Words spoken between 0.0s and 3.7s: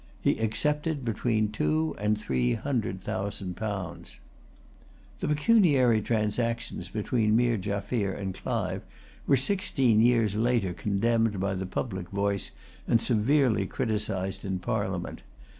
He accepted between two and three hundred thousand